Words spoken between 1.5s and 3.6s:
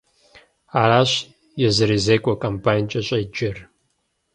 езырызекӀуэ комбайнкӀэ щӀеджэр.